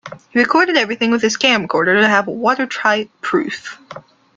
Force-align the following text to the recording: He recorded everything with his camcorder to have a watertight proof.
He 0.31 0.39
recorded 0.39 0.77
everything 0.77 1.11
with 1.11 1.21
his 1.21 1.37
camcorder 1.37 2.01
to 2.01 2.07
have 2.07 2.27
a 2.27 2.31
watertight 2.31 3.11
proof. 3.21 3.77